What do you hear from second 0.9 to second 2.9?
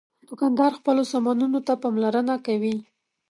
سامانونو ته پاملرنه کوي.